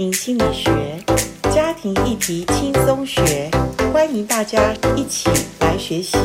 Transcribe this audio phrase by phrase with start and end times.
[0.00, 1.04] 心理学，
[1.52, 3.50] 家庭议题轻松学，
[3.92, 6.16] 欢迎大家一起来学习。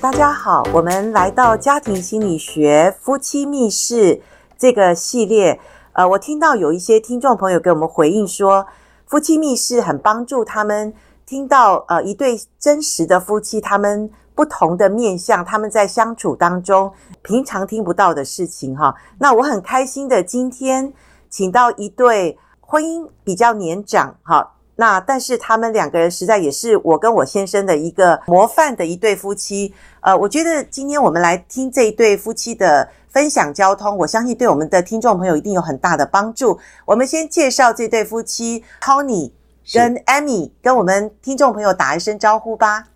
[0.00, 4.22] 大家好，我们来到家庭心理学夫妻密室
[4.58, 5.60] 这个系列。
[5.92, 8.66] 呃，我听到有一些听众朋友给我们回应说，
[9.06, 10.92] 夫妻密室很帮助他们
[11.24, 14.10] 听到呃一对真实的夫妻他们。
[14.34, 18.94] 不同的面向，他们在相处当中平常听不到的事情哈。
[19.18, 20.92] 那我很开心的今天
[21.30, 29.72] 请到一对婚姻比较年长哈，那但是他们两个人实在也是我跟我先生的一个模范的一对夫妻。
[30.00, 36.58] 呃，我觉得今天我们来听这一对夫妻的分享交通，我相信对我们的听众朋友一定有很大的帮助。
[36.84, 39.30] 我们先介绍这对夫妻，Tony
[39.72, 42.88] 跟 Amy，跟我们听众朋友打一声招呼吧。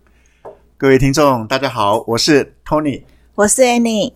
[0.81, 3.03] 各位听众，大家好，我是 Tony，
[3.35, 4.13] 我是 Annie。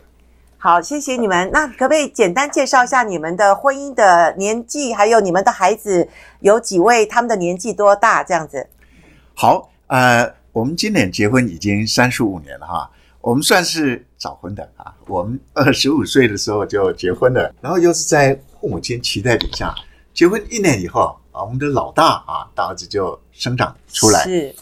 [0.58, 1.52] 好，谢谢你们。
[1.52, 6.08] 那可不可以简单介绍一下你们的婚姻的年纪，还有你们的孩子
[6.40, 7.06] 有几位？
[7.06, 8.24] 他们的年纪多大？
[8.24, 8.66] 这样子。
[9.34, 14.96] 好，呃，我们今年结婚已经三十五年了哈，我们算是早婚的啊。
[15.08, 19.76] 我们二十五岁的时候就结婚了，然后又是在父母亲期待底下
[20.14, 24.24] 结婚一年以后啊，我们的老大啊，大儿子就生长出来。
[24.24, 24.56] 是。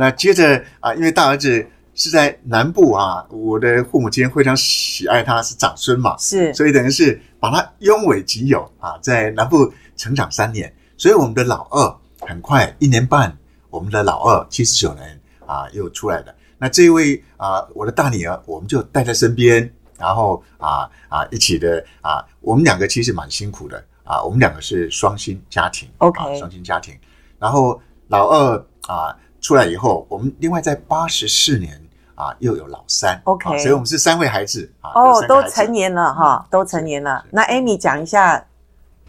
[0.00, 13.36] 那接着啊，因为大儿子是在南部啊，我的父母亲非常喜爱他，是长孙嘛，是，所以等于是把他拥为己有啊，在南部成长三年，所以我们的老二很快一年半，
[13.68, 16.34] 我们的老二七十九年啊又出来了。
[16.56, 26.98] 那这一位啊，我的大女儿，我们就带在身边，然后啊啊一起的啊，我们两个其实蛮辛苦的啊，我们两个是双薪家庭，OK，双薪家庭，
[27.38, 27.78] 然后
[28.08, 29.14] 老二啊。
[29.40, 31.80] 出来以后，我们另外在八十四年
[32.14, 34.90] 啊，又有老三，OK，所以我们是三位孩子啊。
[34.94, 37.24] 哦，都成年了哈，都成年了。
[37.30, 38.44] 那 Amy 讲一下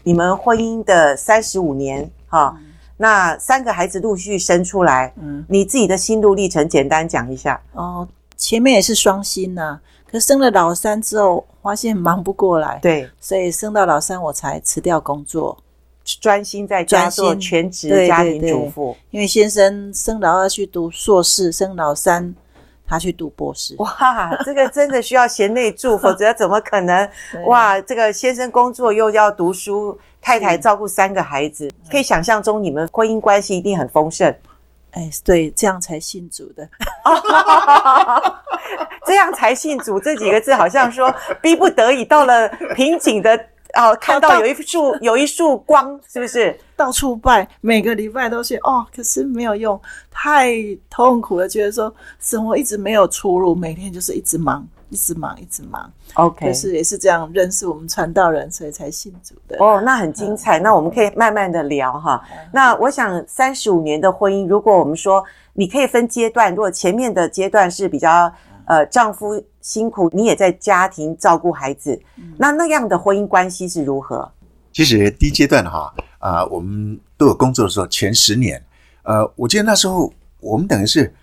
[0.02, 2.56] 你们婚姻的三十五年哈，
[2.96, 7.60] 那三个孩子陆续生出来，嗯，你自己的心路历程简单讲一下。
[7.72, 9.78] 哦，前面也是双薪呐，
[10.10, 15.58] 可是生了老三之后，发现忙不过来，对，所以生到老三我才辞掉工作。
[16.04, 22.34] 专心在家做全职家庭主妇，因为先生生老二去读硕士，生老三
[22.86, 23.74] 他去读博士。
[23.78, 27.08] 哇，这个真的需要贤内助， 否则怎么可能？
[27.46, 34.34] 哇，这个先生工作又要读书，太太照顾三个孩子，可以想象中你们婚姻关系一定很丰盛。
[34.90, 36.68] 哎，对，这样才信主的。
[39.06, 43.46] 这样才信主这几个字，好像说逼不得已到了瓶颈的。
[43.74, 46.58] 哦，看到有一束有一束光，是不是？
[46.76, 50.52] 到处拜，每个礼拜都去哦，可是没有用，太
[50.90, 55.90] 痛苦了，觉得说生活一直没有出路，每天就是一直忙，一直忙，一直忙。
[56.14, 59.56] OK，就是也是这样认识我们传道人，所以才信主的。
[59.58, 62.20] 哦，那很精彩，嗯、那我们可以慢慢的聊哈。
[62.32, 68.30] 嗯、那我想三十五年的婚姻，如果我们说你可以分阶段，如果前面的阶段是比较。
[68.66, 74.30] 呃，丈夫辛苦，你也在家庭照顾孩子，嗯、那那样的婚姻关系是如何？
[74.72, 78.64] 其实第一阶段哈，啊、呃，我们都有工作的时候，前十年，
[79.02, 81.14] 呃，我记得那时候我们等于是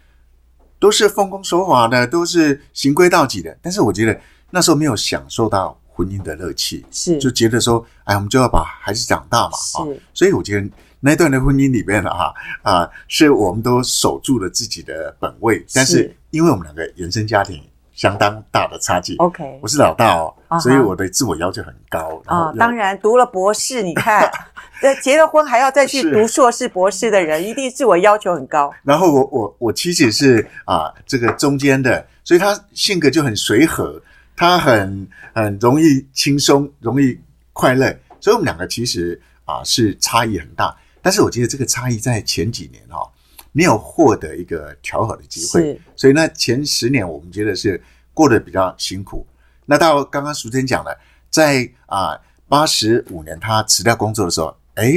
[0.80, 4.20] 都是奉公守法的，都是行规蹈矩的，但是我觉得
[4.52, 7.18] 那时候没有享受到婚姻的乐趣，是。
[7.18, 12.34] 就觉得说，哎，我们就要把孩子长大嘛，啊、哦，所以我觉得那段的婚姻里面呢，哈
[12.64, 16.16] 啊，是我们都守住了自己的本位，但是。
[16.32, 17.60] 因为我们两个原生家庭
[17.92, 20.60] 相当大的差距，OK，我是老大哦，uh huh.
[20.62, 22.22] 所以我的自我要求很高。
[22.28, 24.30] 啊，uh, 当然读了博士，你看，
[24.84, 28.72] 呃结了婚还要再去读硕士、博士的人，一定自我要求很高。
[28.84, 34.00] 然后我我我妻子是啊，这个中间的，所以她性格就很随和，
[34.36, 37.20] 她很很容易轻松，容易
[37.54, 37.92] 快乐。
[38.22, 43.10] 所以我们两个其实啊是差异很大，但是我觉得这个差异在前几年哈、哦。
[43.52, 47.82] 没有获得一个调和的机会，所以呢，前十年我们觉得是
[48.14, 49.26] 过得比较辛苦。
[49.66, 50.96] 那到刚刚淑珍讲了，
[51.32, 52.16] 在啊
[52.48, 54.94] 八十五年她辞掉工作的时候，哎，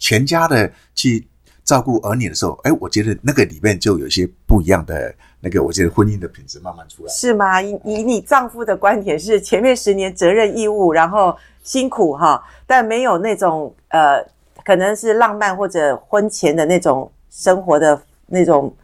[0.00, 1.28] 全家的去
[1.62, 7.12] 照顾儿女的时候，哎，我觉得那个里面就有一些不一样的那个，我觉得婚姻的品质慢慢出来。
[7.12, 7.62] 是吗？
[7.62, 14.26] 以以你丈夫的观点是，前面十年责任义务，然后辛苦哈，但没有那种呃，
[14.66, 17.08] 可能是浪漫或者婚前的那种。
[17.28, 18.74] 生活的那种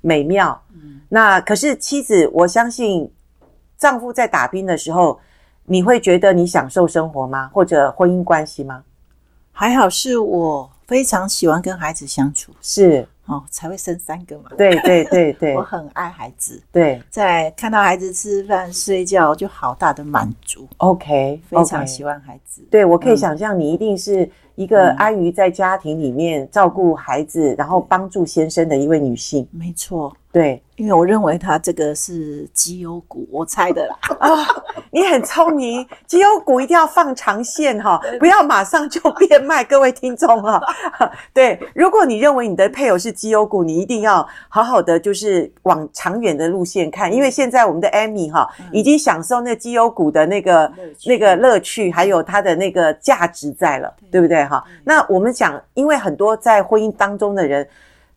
[0.00, 3.08] 美妙，嗯，那可是妻子，我相信
[3.78, 5.20] 丈夫在打拼的时候，
[5.66, 7.48] 你会觉得你享受生活吗？
[7.54, 8.82] 或者婚姻关系吗？
[9.52, 14.50] 还好，是我非常喜欢跟孩子相处，是哦，才会生三个嘛。
[14.58, 16.60] 对对对对，我很爱孩子。
[16.72, 20.66] 对，在看到孩子吃饭睡觉，就好大的满足。
[20.78, 22.66] OK，非常喜欢孩子。
[22.68, 29.46] 对，我可以想象你一定是一个安于在家庭里面照顾孩子，然后帮助先生的一位女性。
[29.50, 30.14] 没错。
[30.32, 33.98] 对，因为我认为它这个是绩优股，我猜的啦。
[34.18, 34.46] 啊、 哦，
[34.90, 39.62] 你很聪明，绩优股一定要放长线哈，不要马上就变卖。
[39.62, 40.58] 各位听众哈，
[41.34, 50.72] 对，如果你认为你的配偶是绩优股，你一定要好好的就是往长远的路线看，因为现在我们的 Amy 哈已经享受那绩优股的那个
[51.04, 54.64] 那个乐趣，还有它的那个价值在了，对不对哈？
[54.84, 57.68] 那我们讲，因为很多在婚姻当中的人。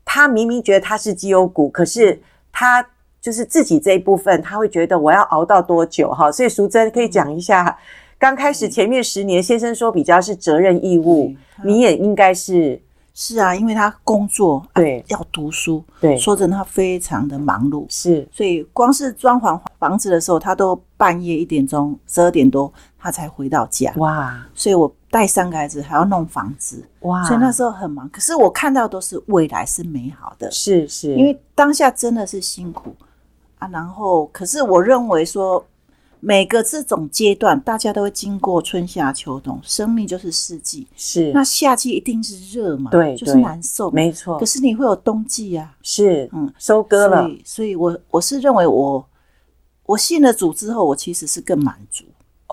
[0.06, 2.22] 他明明觉得他是绩优股，可是
[2.52, 2.88] 他
[3.20, 6.12] 就是自己这一部分，他会觉得我要熬到多久？
[6.12, 6.32] 哈？
[6.32, 7.76] 所以淑珍可以讲一下，
[8.20, 12.80] 刚开始前面十年，先生说比较是责任义务，你也应该是
[13.14, 24.96] 是啊，因为他工作对、啊、要读书，对，说真的他非常的忙碌，是，所以光是装潢房子的时候，他都半夜一点钟、十二点多他才回到家，哇，所以我。
[25.16, 27.24] 带三个孩子还要弄房子，哇！
[27.24, 28.10] 所以那时候很忙。
[28.10, 31.16] 可是我看到都是未来是美好的，是是。
[31.16, 32.94] 因为当下真的是辛苦
[33.60, 33.70] 啊。
[33.70, 35.66] 然后，可是我认为说，
[36.20, 40.86] 每个这种阶段，大家都会经过春夏秋冬，生命就是四季。
[40.98, 41.32] 是。
[41.32, 42.92] 那夏季一定是热嘛？
[42.92, 44.38] 对，就是难受，没错。
[44.38, 45.78] 可是你会有冬季啊。
[45.82, 47.22] 是，嗯，收割了。
[47.22, 49.08] 所以，所以我我是认为我
[49.86, 52.04] 我信了主之后，我其实是更满足。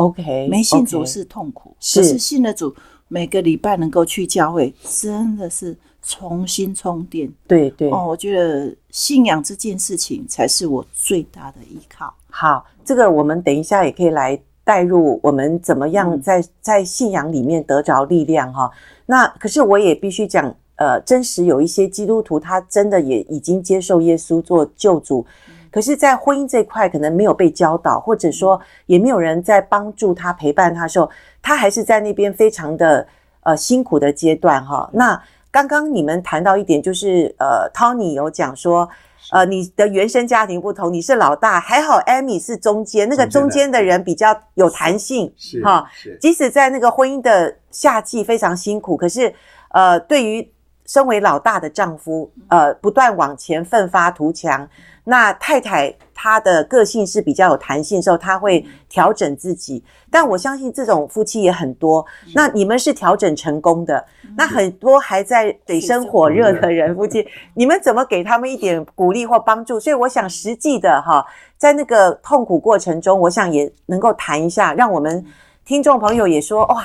[0.06, 2.74] OK，没信主是痛苦，是，可是信了主，
[3.08, 7.30] 每个礼拜能够去教会，真的是重新充电。
[7.46, 12.12] 对对，哦，我觉得信仰这件事情才是我最大的依靠。
[12.28, 18.70] 好，这个我们等一下也可以来带入，我们怎么样在在信仰里面得着力量哈。
[19.06, 25.24] 那可是我也必须讲，呃，真实有一些基督徒，他真的也已经接受耶稣做救主。
[25.72, 31.10] 可是，在婚姻这块，可能没有被教导，或者说也没有人在帮助他、陪伴他的时候，
[31.40, 33.06] 他还是在那边非常的
[33.40, 34.88] 呃辛苦的阶段哈。
[34.92, 35.20] 那
[35.50, 38.88] 刚刚你们谈到一点，就是呃，Tony 有讲说，
[39.30, 45.86] 呃，你的原生家庭不同，你是老大，还好 Amy 是中间，那个中间的人比较有弹性，是哈。
[46.20, 49.34] 即使在那个婚姻的夏季非常辛苦，可是
[49.70, 50.52] 呃，对于
[50.84, 54.68] 身为老大的丈夫，呃，不断往前奋发图强。
[55.04, 59.82] 那太太她的个性是比较有弹性的时候，她会调整自己。
[60.10, 62.04] 但我相信这种夫妻也很多。
[62.34, 64.04] 那你们是调整成功的，
[64.36, 69.80] 那很多还在水深火热的人夫妻， 你们怎么给他们一点鼓励或帮助？
[69.80, 71.26] 所以我想实际的哈，
[71.56, 75.24] 在那个痛苦过程中，我想也能够谈一下，让我们
[75.64, 76.84] 听众朋友也说哇，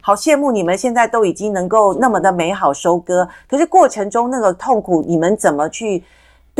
[0.00, 3.28] 好羡慕你们现在都已经能够那么的美好收割。
[3.48, 6.02] 可是过程中那个痛苦，你们怎么去？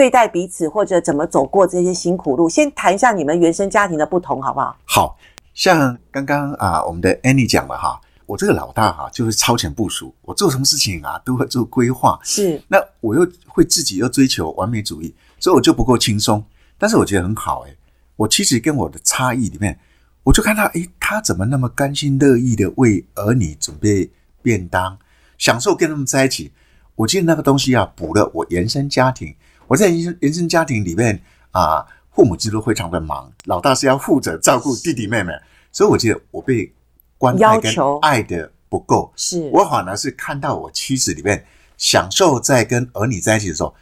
[0.00, 4.74] 对待彼此，或者怎么走过这些辛苦路，先谈一下你们原生家庭的不同，好不好？
[4.86, 5.18] 好，
[5.52, 12.18] 像刚刚啊，我们的 Annie 讲了哈，我这个老大哈，就是超前部署，我做什么事情啊，都会做规划。
[12.22, 16.42] 是，那我又会自己又追求完美主义，所以我就不够轻松。
[16.78, 17.76] 但是我觉得很好诶，
[18.16, 19.78] 我其实跟我的差异里面，
[20.22, 24.10] 我就看到，诶，他怎么那么甘心乐意的为儿女准备
[24.40, 24.96] 便当，
[25.36, 26.52] 享受跟他们在一起。
[26.94, 29.36] 我记得那个东西啊，补了我原生家庭。
[29.70, 31.22] 我在原生原生家庭里面
[31.52, 35.32] 啊，父母亲都非常的忙，老大是要负责照顾弟弟妹妹，
[35.70, 36.74] 所以我觉得我被
[37.16, 37.72] 关爱跟
[38.02, 39.12] 爱的不够。
[39.14, 41.46] 是我反而是看到我妻子里面
[41.78, 43.72] 享受在跟儿女在一起的时候，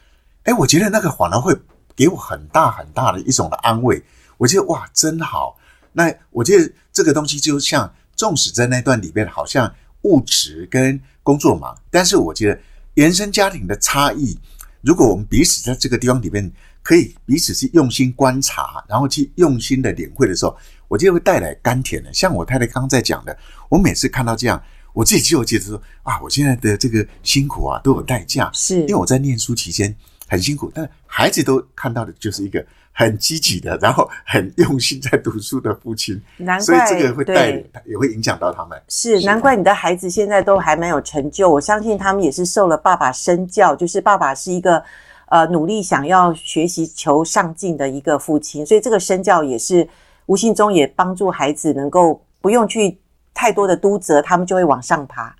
[0.42, 1.56] 哎，我觉得那个反而会
[1.96, 4.04] 给我很大很大的一种的安慰。
[4.36, 5.56] 我觉得哇，真好。
[5.92, 12.60] 那我觉得这个东西就像，纵使在那段里面好像物质跟工作忙，但是我觉得
[12.92, 14.38] 原生家庭的差异。
[14.80, 16.50] 如果我们彼此在这个地方里面
[16.82, 20.56] 可以彼此去用心观察，然后去用心的领会的时候，
[20.86, 22.12] 我觉得会带来甘甜的。
[22.14, 23.36] 像我太太刚刚在讲的，
[23.68, 29.94] 我每次看到这样，我自己就觉得说啊，我现在的这个辛苦啊都有代价，是因为我在念书期间
[30.28, 32.64] 很辛苦，但孩子都看到的就是一个
[32.98, 38.76] 很积极的，然后很用心在读书的父亲，难怪所以这个会带也会影响到他们。
[38.88, 44.82] 是难怪你的孩子现在都还蛮有成就，我相信他们也是受了爸爸身教，就是爸爸是一个
[45.28, 49.88] 呃努力想要学习求上进的一个父亲，所以这个身教也是
[50.26, 52.98] 无形中也帮助孩子能够不用去
[53.32, 55.32] 太多的督责，他们就会往上爬，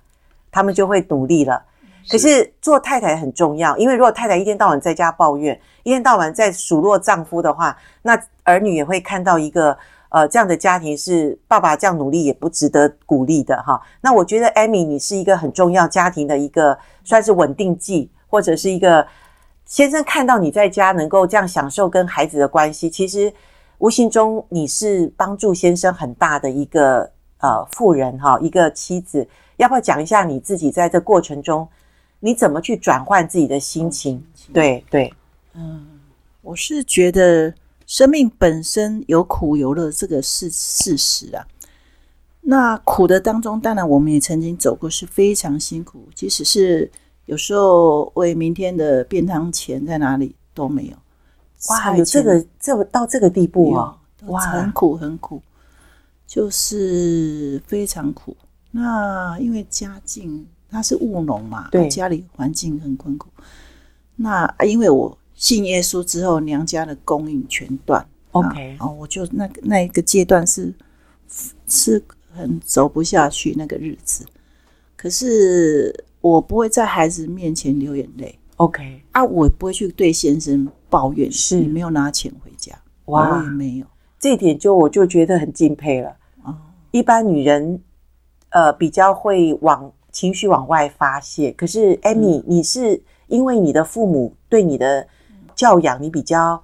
[0.49, 1.61] 他们就会努力了。
[2.09, 9.77] 可是做太太很重要，因为如果太太一天到晚在家抱怨，一天到晚在数落丈夫的话，那儿女也会看到一个
[10.09, 13.79] 呃这样的家庭是爸爸这样努力也不值得鼓励的哈。
[14.01, 19.05] 那我觉得 Amy 你是一个很重要家庭的一个算是稳定剂、或者是一个
[19.65, 23.31] 先生看到你在家能够这样享受跟孩子的关系，其实
[23.77, 29.27] 无形中你是帮助先生很大的一个呃妇人哈，一个妻子。
[29.57, 31.67] 要不要讲一下你自己在这过程中，
[32.19, 34.23] 你怎么去转换自己的心情？
[34.53, 35.13] 对对，
[35.53, 35.85] 嗯，
[36.41, 37.53] 我是觉得
[37.85, 41.45] 生命本身有苦有乐，这个是事实啊。
[42.41, 46.07] 那苦的当中，当然我们也曾经走过，是非常辛苦。
[46.15, 46.89] 即使是
[47.25, 50.97] 有时候为明天的便当钱在哪里都没有。
[51.69, 53.97] 哇，有这个这到这个地步啊！
[54.27, 55.41] 哇，很苦很苦，
[56.25, 58.35] 就是非常苦。
[58.71, 63.29] 那因为家境他是务农嘛，对，家里环境很困苦。
[64.15, 68.05] 那因为我信耶稣之后，娘家的供应全断。
[68.31, 70.73] OK，哦，我就那个那一个阶段是
[71.67, 74.25] 是很走不下去那个日子。
[74.95, 78.37] 可是我不会在孩子面前流眼泪。
[78.57, 83.85] OK，啊，我不会去对先生抱怨，是你没有拿钱回家，哇，我也没有。
[84.19, 86.15] 这一点就我就觉得很敬佩了。
[86.43, 86.55] 哦，
[86.91, 87.81] 一般女人。
[88.51, 91.51] 呃，比较会往情绪往外发泄。
[91.51, 95.07] 可是，Amy，、嗯、你是因为你的父母对你的
[95.55, 96.61] 教养，你比较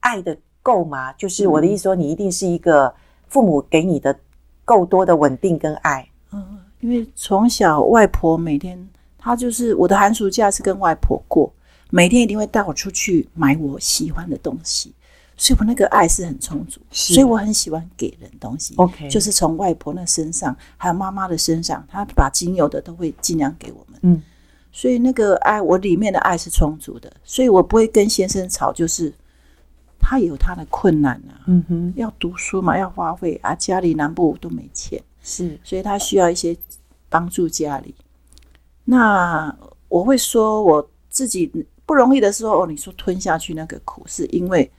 [0.00, 1.12] 爱的够吗？
[1.14, 2.94] 就是我的意思说，你一定是一个
[3.28, 4.16] 父母给你的
[4.64, 6.08] 够多的稳定跟爱。
[6.32, 11.52] 嗯，因为从小外婆每天，她就是我的寒暑假是跟外婆过，
[11.90, 14.92] 每天一定会带我出去买我喜欢的东西。
[15.42, 18.76] 所以我那个爱是很充足，所以我很喜欢给人东西。
[18.76, 23.98] OK，就是从外婆那身上，还有妈妈的身上，她把仅有的都会尽量给我们。
[24.02, 24.22] 嗯，
[24.70, 29.12] 所以那个爱，我里面的爱是充足的，所以我不会跟先生吵，就是
[29.98, 31.42] 他有他的困难啊。
[31.46, 36.56] 嗯哼，要读书嘛，要花费啊，家里南部都没钱，是，所以他需要一些
[37.08, 37.92] 帮助家里。
[38.84, 39.52] 那
[39.88, 41.50] 我会说我自己
[41.84, 44.70] 不容易的时候，哦，你说吞下去那个苦，是因为。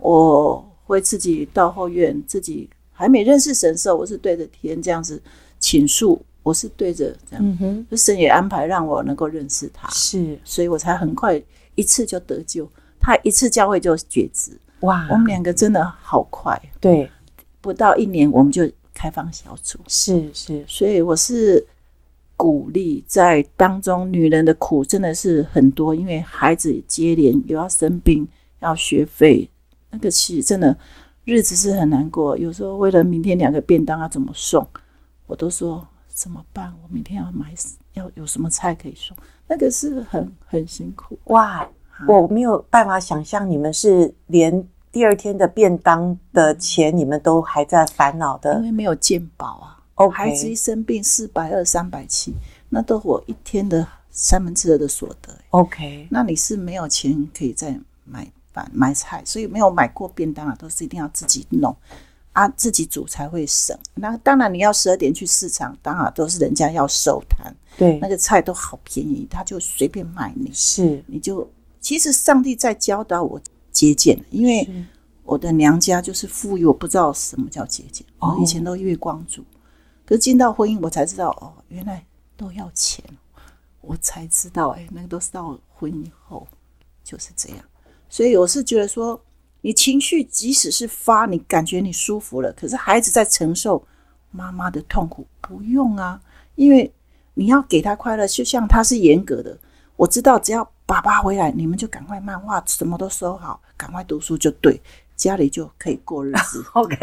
[0.00, 5.22] 我会自己到后院，自己还没认识神的时候，我是对着天这样子
[5.58, 11.40] 倾诉，我是对着这样，嗯哼，神也安排让我能够认识他，是，所以我才很快
[11.74, 17.10] 一次就得救，他一次教会就觉知，哇，我们两个真的好快，对，
[17.60, 21.66] 不到一年我们就开放小组，是是，所以我是
[22.36, 28.26] 鼓励在当中，女人的苦真的是很多，因为孩子接连又要生病，
[28.60, 29.49] 要学费。
[29.90, 30.76] 那个其实真的
[31.24, 34.66] 日子是很难过，有时候为了明天两个便当要怎么送，
[35.26, 36.72] 我都说怎么办？
[36.82, 37.52] 我明天要买，
[37.94, 39.16] 要有什么菜可以送？
[39.46, 41.68] 那个是很很辛苦哇！
[42.08, 49.76] 我没有办法想象你们是连第二天的便当的钱，你们都还在烦恼的，因为没有健保啊。
[49.96, 50.10] Okay.
[50.10, 52.34] 孩子一生病四百二、三百七，
[52.70, 55.30] 那都我一天的三分之二的所得。
[55.50, 58.26] OK，那你是没有钱可以再买。
[58.72, 61.74] 买菜，所以没有买过便当啊，都是一定要自己弄
[62.32, 63.76] 啊，自己煮才会省。
[63.94, 70.50] 那当然，你要十二点去市场，当然都是人家要收摊，对，那个菜都好便宜，他就随便卖你。
[70.52, 71.48] 是，你就
[71.80, 73.40] 其实上帝在教导我
[73.72, 74.68] 节俭，因为
[75.24, 78.06] 我的娘家就是富裕，我不知道什么叫节俭。
[78.18, 79.44] 我以前都月光族，
[80.04, 82.04] 可是进到婚姻，我才知道哦，原来
[82.36, 83.04] 都要钱。
[83.82, 86.46] 我才知道，哎，那个都是到婚姻后
[87.02, 87.58] 就是这样。
[88.10, 89.18] 所以我是觉得说，
[89.60, 93.80] 你情绪即使是发，你感觉你舒服了，可是孩子在承受
[94.32, 96.20] 妈妈的痛苦，不用啊，
[96.56, 96.92] 因为
[97.34, 99.56] 你要给他快乐，就像他是严格的，
[99.94, 104.80] 我知道只要爸爸回来，你们就赶快漫画什么都收好，赶快读书就对，
[105.14, 106.64] 家里就可以过日子。
[106.74, 106.96] OK，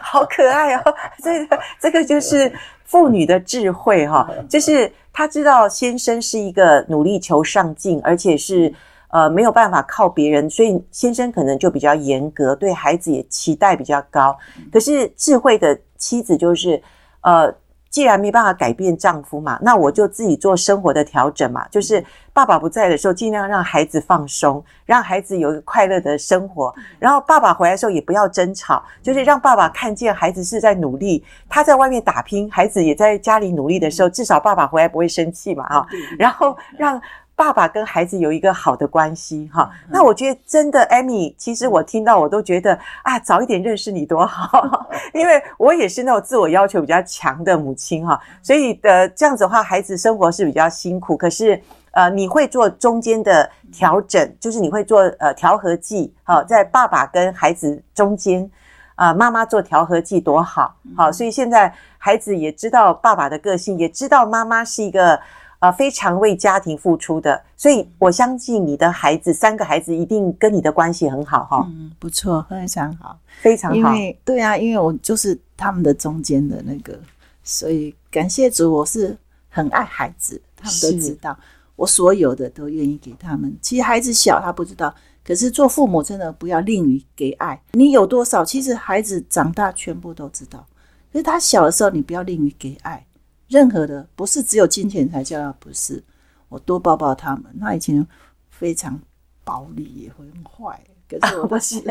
[0.00, 2.52] 好可爱哦，这个这个就是
[2.84, 8.72] 妇女的智慧哈，就是她知道先生是一个努力求上进，而且是。
[9.16, 14.36] 呃，没有办法靠别人，所以先生可能就比较严格，对孩子也期待比较高。
[14.70, 16.82] 可是智慧的妻子就是，
[17.22, 17.50] 呃，
[17.88, 21.66] 既然没办法改变丈夫嘛，那我就自己做生活的调整嘛。
[21.68, 22.04] 就是
[22.34, 26.74] 爸爸不在的时候，尽量让孩子放松，让孩子有一个快乐的生活。
[26.98, 35.86] 然后爸爸回来的时候也不要争吵，就是让爸爸看见孩子是在努力，他在外面打拼，孩子也在家里努力的时候，至少爸爸回来不会生气嘛，啊。
[36.18, 37.00] 然后让。
[37.36, 58.50] 爸爸跟孩子有一个好的关系，哈，那我觉得真的，Amy，其实我听到我都觉得啊，早一点认识你多好， 因为我也是那种自我要求比较强的母亲，哈，所以的这样子的话，孩子生活是比较辛苦，可是呃，你会做中间的调整，就是你会做呃调和剂，好，在爸爸跟孩子中间，
[58.94, 65.20] 啊，妈妈做调和剂多好，好，所以现在孩子也知道爸爸的个性，也知道妈妈是一个。
[65.58, 71.66] 呃非常为家庭付出的，所以我相信你的孩子三个孩子一定跟你的关系很好哈。
[71.70, 73.76] 嗯，不错，非常好，非常好。
[73.76, 76.98] 因为对啊，因为我就是他们的中间的那个，
[77.42, 79.16] 所以感谢主，我是
[79.48, 81.38] 很爱孩子，他们都知道，
[81.76, 83.56] 我所有的都愿意给他们。
[83.62, 84.94] 其实孩子小，他不知道。
[85.24, 90.66] 可是做父母真的不要吝于给爱，你有多少，其实孩子长大全部都知道。
[91.12, 93.05] 可是他小的时候，你不要吝于给爱，
[93.48, 96.02] 任何的不是只有金钱才叫他不是。
[96.48, 98.06] 我多抱抱他们，他以前
[98.50, 98.98] 非常
[99.44, 100.80] 暴力，也会很坏。
[101.08, 101.82] 可是我不是，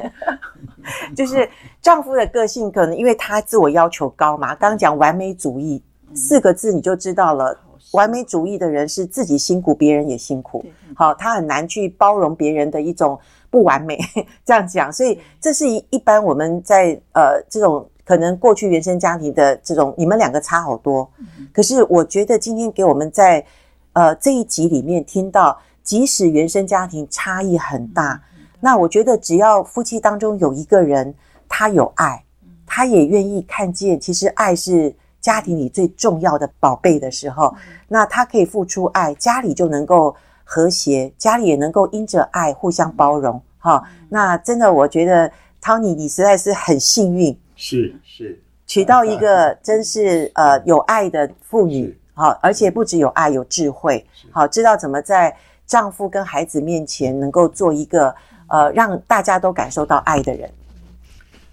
[1.16, 1.50] 就是
[1.82, 4.56] 丈夫的个性，可能因为他自我要求高嘛。
[4.56, 5.82] 刚刚讲完美主义
[6.14, 7.58] 四个字，你就知道了。
[7.92, 10.66] 完美主义的人是自己辛苦，别人也辛苦。
[10.96, 13.18] 好，他很难去包容别人的一种
[13.50, 13.98] 不完美，
[14.44, 14.92] 这样讲。
[14.92, 21.10] 所以这是一一般我们在呃这种可能过去原生家庭的这种，你们两个差好多。
[21.52, 23.46] 可是我觉得今天给我们在
[23.94, 28.22] 呃这一集里面听到，即使原生家庭差异很大，
[28.62, 31.14] 那我觉得只要夫妻当中有一个人
[31.50, 32.24] 他有爱，
[32.66, 34.96] 他也愿意看见，其实爱是。
[35.26, 37.52] 家庭里最重要的宝贝的时候，
[37.88, 43.42] 那他可以付出爱，家里就能够和谐，家里也能够因着爱互相包容。
[43.58, 48.42] 哈，那真的，我觉得 Tony 你实在是很幸运，是是。
[48.68, 55.36] 娶到一个真是呃有爱的妇女，好，而且不只有爱，有智慧，好，知道怎么在
[55.68, 58.14] 丈夫跟孩子面前能够做一个
[58.48, 60.50] 呃让大家都感受到爱的人。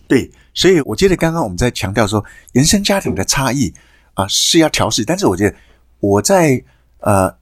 [0.09, 3.73] 对，所以我觉得刚刚我们在强调说，原生家庭的差异
[4.15, 5.57] 啊是要调试，但是我觉得
[6.01, 6.63] 我在
[7.01, 7.35] 呃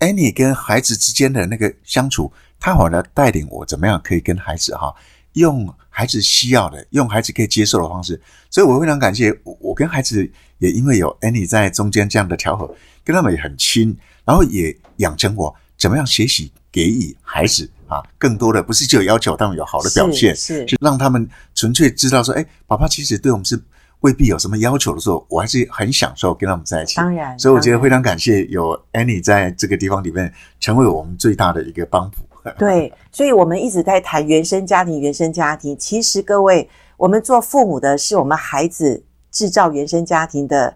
[0.00, 4.94] Annie 跟孩子之间的那个相处，他好像带领我怎么样可以跟孩子哈，
[5.34, 12.68] 用孩子需要的，用孩子可以接受的方式，所以我非常感谢我，我跟孩子也因为有 Annie 在中间这样的调和，
[13.04, 17.70] 跟他们也很亲，然后也养成我怎么样学习给予孩子。
[17.86, 23.62] 啊，更多的不是只有要求他们有好的表现，是，让他们纯粹知道说，哎，爸爸其实对我们是
[24.00, 26.96] 未必有什么要求的时候，我还是很享受跟他们在一起。
[26.96, 32.26] 当然，所以我觉得非常感谢有 Annie 在这个地方里面成为我们最大的一个帮补。
[32.58, 35.76] 对，所以我们一直在谈原生家庭，原生家庭。
[35.78, 40.74] 其实各位，我们做父母的是我们孩子制造原生家庭的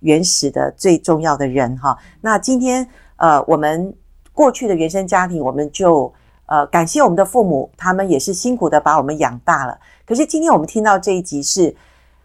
[0.00, 1.96] 原始的最重要的人哈。
[2.20, 3.94] 那今天呃，我们
[4.32, 6.12] 过去的原生家庭，我们就。
[6.48, 9.76] 呃，感谢我们的父母，他们也是辛苦的把我们养大了。
[10.06, 11.74] 可是今天我们听到这一集是，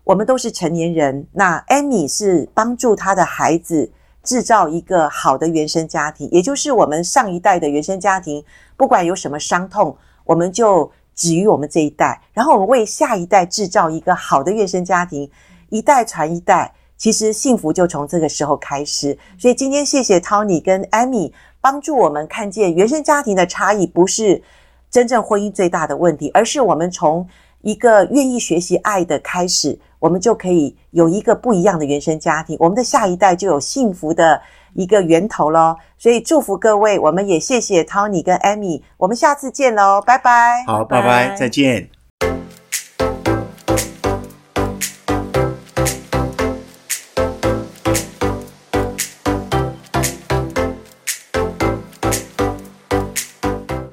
[0.03, 1.25] 我们都是成年人。
[1.31, 3.91] 那 Amy 是帮助他的孩子
[4.23, 8.43] 制造一个好的原生家庭，也就是我们上一代的原生家庭，
[8.77, 15.29] 不管有什么伤痛，我们就止于我们这一代，然后我们为下一代制造一个好的原生家庭，
[15.69, 19.17] 一代传一代，其实幸福就从这个时候开始。
[19.37, 21.31] 所以今天谢谢 Tony 跟 Amy。
[21.63, 24.41] 帮助我们看见原生家庭的差异不是
[24.89, 27.29] 真正婚姻最大的问题，而是我们从
[27.61, 34.41] 一个愿意学习爱的开始，我们就可以有一个不一样的原生家庭，我们的下一代就有幸福的
[34.73, 35.77] 一个源头喽。
[35.97, 40.63] 所以祝福各位，我们也谢谢 Tony 跟 Amy，我们下次见喽，拜拜。
[40.65, 42.00] 好，拜拜，再见。